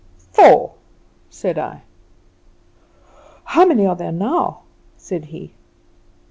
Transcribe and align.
"'Four,' 0.33 0.73
said 1.29 1.59
I. 1.59 1.83
"'How 3.43 3.65
many 3.67 3.85
are 3.85 3.95
there 3.95 4.11
now?' 4.11 4.61
said 4.97 5.25
he. 5.25 5.53